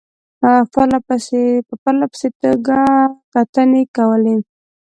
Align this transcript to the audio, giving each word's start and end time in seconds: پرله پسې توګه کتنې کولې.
پرله 1.81 2.03
پسې 2.17 2.27
توګه 2.41 2.77
کتنې 3.33 3.83
کولې. 3.95 4.35